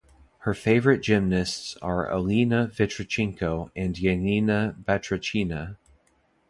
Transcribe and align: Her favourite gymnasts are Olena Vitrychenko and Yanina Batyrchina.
Her 0.39 0.55
favourite 0.55 1.03
gymnasts 1.03 1.77
are 1.79 2.09
Olena 2.09 2.67
Vitrychenko 2.75 3.69
and 3.75 3.93
Yanina 3.93 4.83
Batyrchina. 4.83 5.77